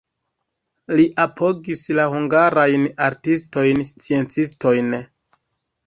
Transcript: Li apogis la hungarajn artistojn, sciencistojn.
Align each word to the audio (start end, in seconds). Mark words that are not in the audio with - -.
Li 0.99 1.05
apogis 1.25 1.85
la 2.01 2.07
hungarajn 2.15 2.89
artistojn, 3.11 3.87
sciencistojn. 3.95 4.95